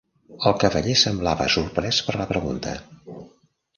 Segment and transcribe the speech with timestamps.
[0.51, 2.73] El cavaller semblava sorprès per la pregunta.